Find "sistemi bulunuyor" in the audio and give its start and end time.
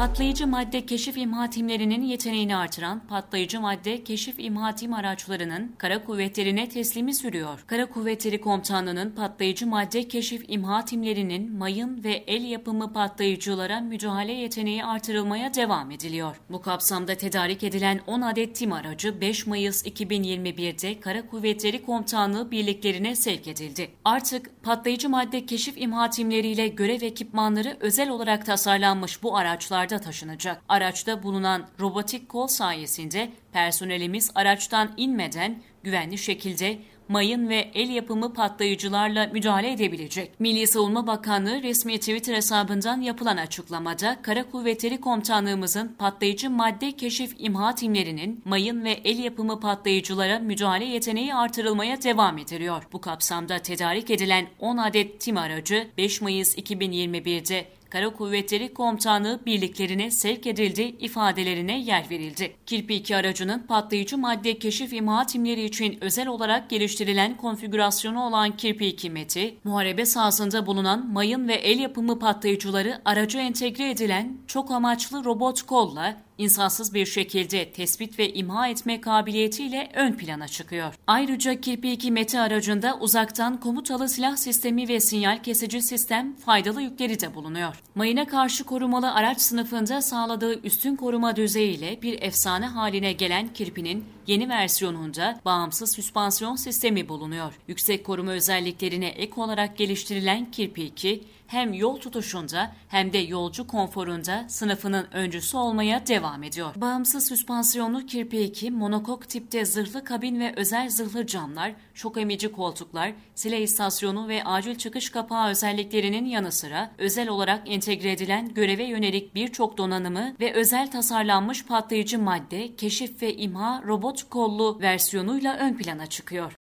96.56-97.52